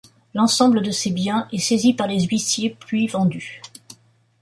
L'ensemble 0.33 0.81
de 0.81 0.89
ces 0.89 1.11
biens 1.11 1.47
est 1.51 1.59
saisi 1.59 1.93
par 1.93 2.07
les 2.07 2.21
huissiers 2.23 2.75
puis 2.79 3.05
vendu. 3.05 3.61